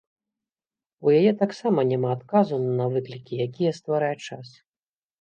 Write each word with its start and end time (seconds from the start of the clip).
У 1.07 1.13
яе 1.17 1.33
таксама 1.43 1.79
няма 1.91 2.09
адказу 2.17 2.55
на 2.83 2.91
выклікі, 2.97 3.33
якія 3.49 3.71
стварае 3.81 4.15
час. 4.27 4.61